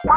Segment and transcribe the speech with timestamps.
[0.00, 0.10] Hey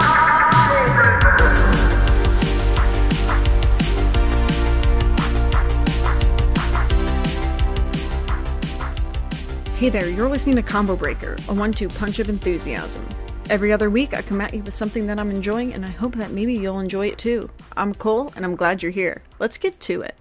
[9.89, 13.03] there, you're listening to Combo Breaker, a one two punch of enthusiasm.
[13.49, 16.13] Every other week, I come at you with something that I'm enjoying, and I hope
[16.13, 17.49] that maybe you'll enjoy it too.
[17.75, 19.23] I'm Cole, and I'm glad you're here.
[19.39, 20.15] Let's get to it.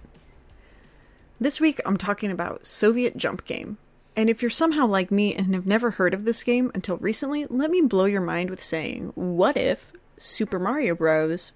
[1.39, 3.77] This week, I'm talking about Soviet Jump Game.
[4.15, 7.45] And if you're somehow like me and have never heard of this game until recently,
[7.49, 11.51] let me blow your mind with saying, what if Super Mario Bros.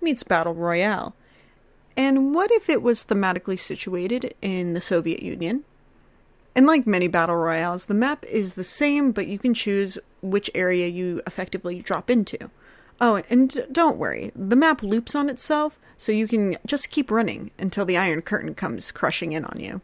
[0.00, 1.14] meets Battle Royale?
[1.96, 5.64] And what if it was thematically situated in the Soviet Union?
[6.54, 10.50] And like many battle royales, the map is the same, but you can choose which
[10.54, 12.50] area you effectively drop into.
[13.00, 17.52] Oh, and don't worry, the map loops on itself, so you can just keep running
[17.58, 19.80] until the Iron Curtain comes crushing in on you.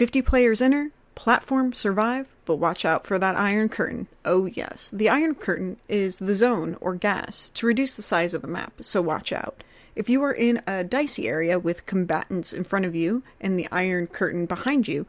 [0.00, 4.06] 50 players enter, platform, survive, but watch out for that Iron Curtain.
[4.24, 8.40] Oh, yes, the Iron Curtain is the zone or gas to reduce the size of
[8.40, 9.62] the map, so watch out.
[9.94, 13.68] If you are in a dicey area with combatants in front of you and the
[13.70, 15.04] Iron Curtain behind you,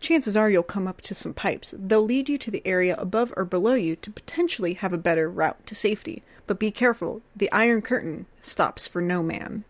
[0.00, 1.72] chances are you'll come up to some pipes.
[1.78, 5.30] They'll lead you to the area above or below you to potentially have a better
[5.30, 6.24] route to safety.
[6.48, 9.62] But be careful, the Iron Curtain stops for no man.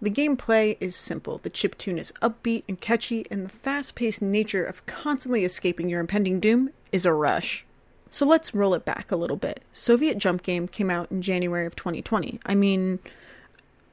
[0.00, 1.38] The gameplay is simple.
[1.38, 6.00] The chiptune is upbeat and catchy, and the fast paced nature of constantly escaping your
[6.00, 7.64] impending doom is a rush.
[8.10, 9.62] So let's roll it back a little bit.
[9.72, 12.38] Soviet Jump Game came out in January of 2020.
[12.46, 13.00] I mean,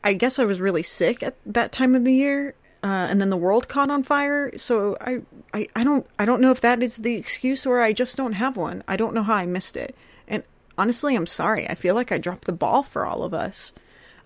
[0.03, 3.31] I guess I was really sick at that time of the year, uh, and then
[3.31, 4.55] the world caught on fire.
[4.57, 5.21] So I,
[5.55, 8.33] I, I don't, I don't know if that is the excuse or I just don't
[8.33, 8.83] have one.
[8.87, 9.95] I don't know how I missed it,
[10.27, 10.43] and
[10.77, 11.67] honestly, I'm sorry.
[11.67, 13.71] I feel like I dropped the ball for all of us.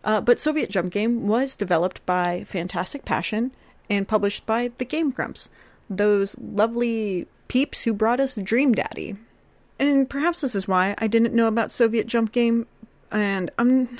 [0.03, 3.51] Uh, but Soviet Jump Game was developed by Fantastic Passion
[3.89, 5.49] and published by the Game Grumps,
[5.89, 9.17] those lovely peeps who brought us Dream Daddy.
[9.79, 12.67] And perhaps this is why I didn't know about Soviet Jump Game,
[13.11, 13.97] and I'm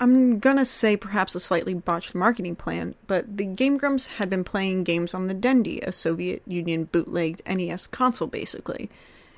[0.00, 4.44] I'm gonna say perhaps a slightly botched marketing plan, but the Game Grumps had been
[4.44, 8.90] playing games on the Dendy, a Soviet Union bootlegged NES console basically,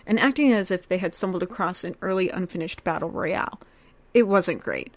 [0.06, 3.60] and acting as if they had stumbled across an early unfinished battle royale.
[4.12, 4.92] It wasn't great.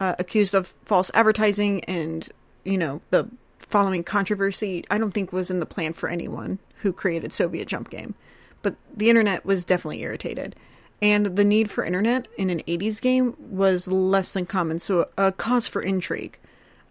[0.00, 2.30] Uh, accused of false advertising and,
[2.64, 3.28] you know, the
[3.58, 7.90] following controversy, I don't think was in the plan for anyone who created Soviet Jump
[7.90, 8.14] Game.
[8.62, 10.56] But the internet was definitely irritated
[11.02, 15.32] and the need for internet in an 80s game was less than common, so a
[15.32, 16.38] cause for intrigue.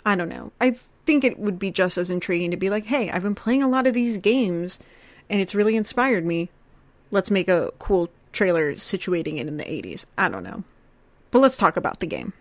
[0.06, 0.52] I don't know.
[0.60, 3.62] I think it would be just as intriguing to be like, hey, I've been playing
[3.62, 4.80] a lot of these games
[5.30, 6.50] and it's really inspired me.
[7.12, 10.06] Let's make a cool trailer situating it in the 80s.
[10.18, 10.64] I don't know.
[11.32, 12.34] But let's talk about the game.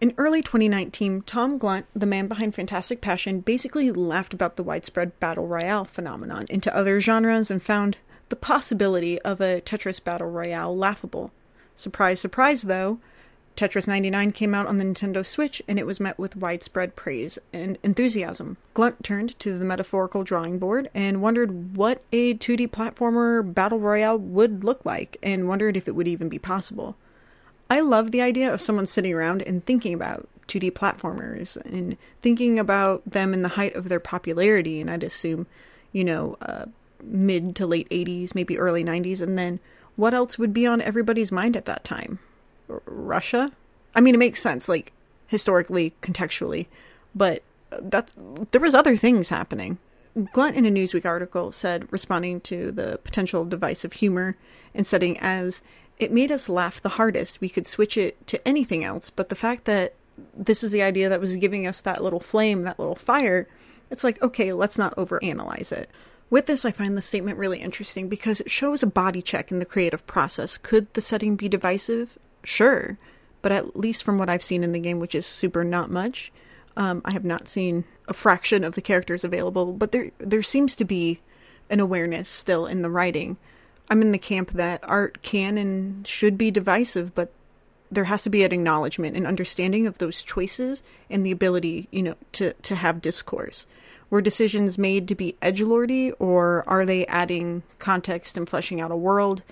[0.00, 5.18] In early 2019, Tom Glunt, the man behind Fantastic Passion, basically laughed about the widespread
[5.20, 7.96] battle royale phenomenon into other genres and found
[8.28, 11.30] the possibility of a Tetris Battle Royale laughable.
[11.74, 12.98] Surprise, surprise, though,
[13.56, 17.38] Tetris 99 came out on the Nintendo Switch and it was met with widespread praise
[17.52, 18.56] and enthusiasm.
[18.74, 24.18] Glunt turned to the metaphorical drawing board and wondered what a 2D platformer battle royale
[24.18, 26.96] would look like and wondered if it would even be possible.
[27.70, 32.58] I love the idea of someone sitting around and thinking about 2D platformers and thinking
[32.58, 35.46] about them in the height of their popularity, and I'd assume,
[35.92, 36.66] you know, uh,
[37.02, 39.60] mid to late 80s, maybe early 90s, and then
[39.96, 42.18] what else would be on everybody's mind at that time?
[42.68, 43.52] R- Russia?
[43.94, 44.92] I mean, it makes sense, like
[45.26, 46.66] historically, contextually,
[47.14, 47.42] but
[47.80, 48.12] that's
[48.50, 49.78] there was other things happening.
[50.32, 54.36] Glunt in a Newsweek article said, responding to the potential divisive humor
[54.72, 55.60] and setting as
[55.98, 57.40] it made us laugh the hardest.
[57.40, 59.94] We could switch it to anything else, but the fact that
[60.36, 63.48] this is the idea that was giving us that little flame, that little fire,
[63.90, 65.90] it's like, okay, let's not overanalyze it.
[66.30, 69.58] With this, I find the statement really interesting because it shows a body check in
[69.58, 70.56] the creative process.
[70.56, 72.18] Could the setting be divisive?
[72.42, 72.98] Sure.
[73.42, 76.32] But at least from what I've seen in the game, which is super not much,
[76.76, 80.74] um, I have not seen a fraction of the characters available, but there there seems
[80.76, 81.20] to be
[81.70, 83.36] an awareness still in the writing.
[83.90, 87.32] I'm in the camp that art can and should be divisive, but
[87.90, 92.02] there has to be an acknowledgement and understanding of those choices and the ability, you
[92.02, 93.66] know, to to have discourse.
[94.10, 98.90] Were decisions made to be edge lordy, or are they adding context and fleshing out
[98.90, 99.42] a world?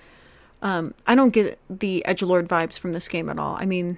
[0.61, 3.55] Um, I don't get the edge lord vibes from this game at all.
[3.55, 3.97] I mean,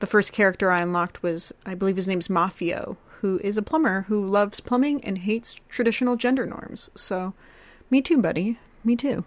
[0.00, 4.02] the first character I unlocked was, I believe his name's Mafio, who is a plumber
[4.08, 6.90] who loves plumbing and hates traditional gender norms.
[6.96, 7.34] So,
[7.88, 8.58] me too, buddy.
[8.84, 9.24] Me too.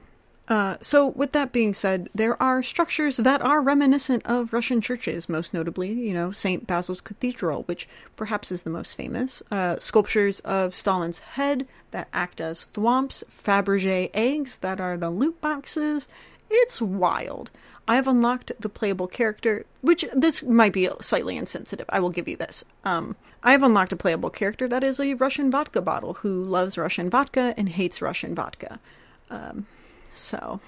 [0.48, 5.28] Uh, so, with that being said, there are structures that are reminiscent of Russian churches,
[5.28, 6.68] most notably, you know, St.
[6.68, 12.40] Basil's Cathedral, which perhaps is the most famous, uh, sculptures of Stalin's head that act
[12.40, 16.08] as thwomps, Fabergé eggs that are the loot boxes,
[16.48, 17.50] It's wild.
[17.88, 21.88] I have unlocked the playable character, which this might be slightly insensitive.
[21.90, 22.64] I will give you this.
[22.84, 26.78] Um, I have unlocked a playable character that is a Russian vodka bottle who loves
[26.78, 28.80] Russian vodka and hates Russian vodka.
[29.30, 29.68] Um,
[30.14, 30.60] so,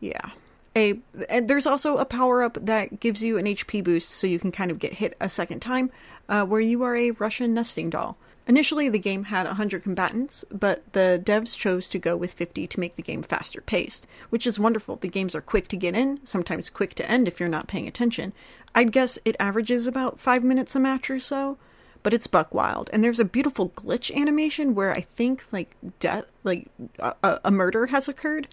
[0.00, 0.30] yeah.
[0.76, 4.38] A and there's also a power up that gives you an HP boost, so you
[4.38, 5.90] can kind of get hit a second time,
[6.28, 8.16] uh, where you are a Russian nesting doll.
[8.46, 12.80] Initially, the game had 100 combatants, but the devs chose to go with 50 to
[12.80, 14.96] make the game faster paced, which is wonderful.
[14.96, 17.86] The games are quick to get in, sometimes quick to end if you're not paying
[17.86, 18.32] attention.
[18.74, 21.58] I'd guess it averages about 5 minutes a match or so,
[22.02, 22.90] but it's buck wild.
[22.92, 26.68] And there's a beautiful glitch animation where I think like death like
[26.98, 28.48] a, a murder has occurred.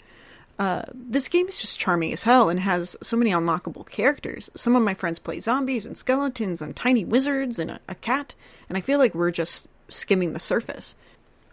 [0.59, 4.49] Uh, this game is just charming as hell and has so many unlockable characters.
[4.55, 8.33] Some of my friends play zombies and skeletons and tiny wizards and a, a cat,
[8.67, 10.95] and I feel like we're just skimming the surface.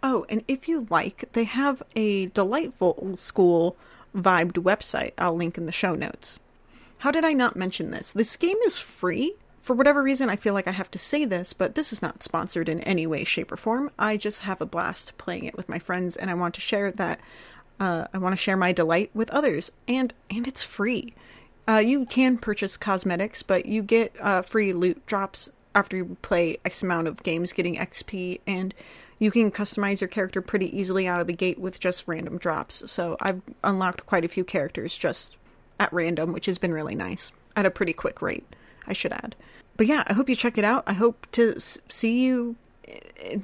[0.01, 3.75] Oh, and if you like, they have a delightful old school
[4.15, 6.39] vibed website I'll link in the show notes.
[6.99, 8.13] How did I not mention this?
[8.13, 9.35] This game is free.
[9.65, 12.21] For whatever reason, I feel like I have to say this, but this is not
[12.21, 13.89] sponsored in any way, shape, or form.
[13.97, 16.91] I just have a blast playing it with my friends, and I want to share
[16.91, 17.19] that.
[17.79, 21.15] Uh, I want to share my delight with others, and and it's free.
[21.67, 26.57] Uh, you can purchase cosmetics, but you get uh, free loot drops after you play
[26.63, 28.71] X amount of games getting XP, and
[29.17, 32.83] you can customize your character pretty easily out of the gate with just random drops.
[32.91, 35.37] So I've unlocked quite a few characters just
[35.79, 38.45] at random, which has been really nice at a pretty quick rate,
[38.87, 39.35] I should add.
[39.77, 40.83] But yeah, I hope you check it out.
[40.87, 42.55] I hope to see you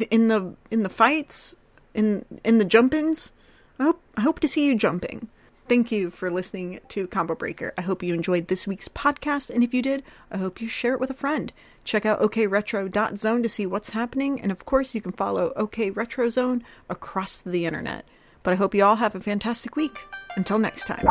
[0.09, 1.55] in the in the fights,
[1.93, 3.31] in in the jump-ins.
[3.79, 5.27] I hope I hope to see you jumping.
[5.67, 7.73] Thank you for listening to Combo Breaker.
[7.77, 10.93] I hope you enjoyed this week's podcast, and if you did, I hope you share
[10.93, 11.53] it with a friend.
[11.85, 16.29] Check out okretro.zone to see what's happening, and of course, you can follow OK Retro
[16.29, 18.05] Zone across the internet.
[18.43, 19.97] But I hope you all have a fantastic week.
[20.35, 21.05] Until next time.